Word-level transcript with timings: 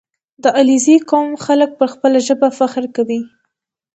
•د 0.43 0.45
علیزي 0.59 0.95
قوم 1.09 1.29
خلک 1.45 1.69
پر 1.79 1.87
خپله 1.93 2.17
ژبه 2.27 2.47
فخر 2.59 2.83
کوي. 2.95 3.21